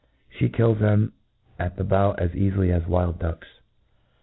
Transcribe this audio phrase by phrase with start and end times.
[0.29, 1.13] •She kills them
[1.59, 3.47] at the bout as eafily as wild ducks.